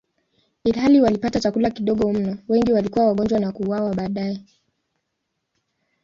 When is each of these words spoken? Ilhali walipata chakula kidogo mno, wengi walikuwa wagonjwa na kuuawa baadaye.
Ilhali 0.63 1.01
walipata 1.01 1.39
chakula 1.39 1.69
kidogo 1.69 2.13
mno, 2.13 2.37
wengi 2.49 2.73
walikuwa 2.73 3.07
wagonjwa 3.07 3.39
na 3.39 3.51
kuuawa 3.51 3.93
baadaye. 3.95 4.45